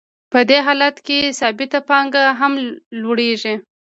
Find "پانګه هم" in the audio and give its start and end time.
1.89-2.53